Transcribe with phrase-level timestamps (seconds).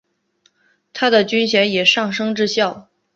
[0.93, 2.89] 他的军衔也升至上校。